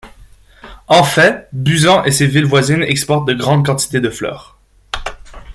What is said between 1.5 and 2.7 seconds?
Busan et ses villes